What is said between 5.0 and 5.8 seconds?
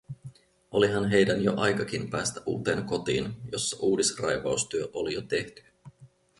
jo tehty.